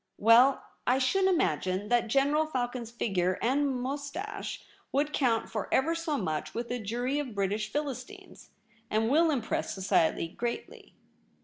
[0.17, 6.17] Well, I should imagine that General Falcon's figure and moustache would count for ever so
[6.17, 6.81] much with 26 THE REBEL ROSE.
[6.81, 8.49] a jury of British Philistines,
[8.89, 10.95] and will im press society greatly.